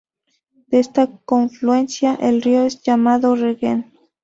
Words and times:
De 0.65 0.79
esta 0.79 1.05
confluencia, 1.25 2.15
el 2.15 2.41
río 2.41 2.63
es 2.65 2.81
llamado 2.81 3.35
Regen. 3.35 3.91